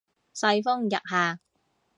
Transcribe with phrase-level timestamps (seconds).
[0.33, 1.39] 世風日下